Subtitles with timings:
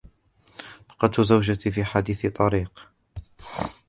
[0.89, 2.91] فقدت زوجتي في حادث طريق.